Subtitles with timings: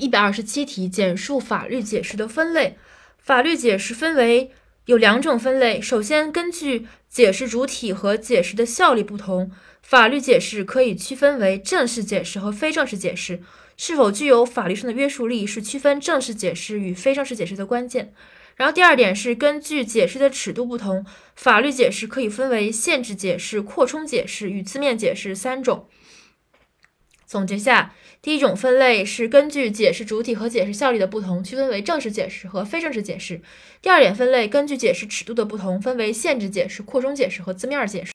[0.00, 2.78] 一百二十七题，简述法律解释的分类。
[3.18, 4.50] 法律解释分为
[4.86, 5.78] 有两种分类。
[5.78, 9.52] 首先，根据解释主体和解释的效力不同，
[9.82, 13.42] 法律解释可以区分为正式解释和非正式解释。
[13.76, 18.12] 是否具有法律上的约束力，是区分正式解释与非正式解释的关键。
[18.56, 21.04] 然后第二点是根据解释的尺度不同，
[21.34, 25.88] 法律解释可以分为限制解释、扩充解释与字面解释三种。
[27.30, 33.40] 总结下，第一种分类是根据解释主体和解释效力的不同，区分为正式解释和非正式解释。
[33.80, 38.08] 第二点分类根据解释尺度的不同，分为限制解释、扩充解释和字面解释。